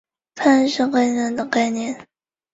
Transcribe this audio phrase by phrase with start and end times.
[0.37, 2.07] 阿戈讷地区东巴勒人口变化图示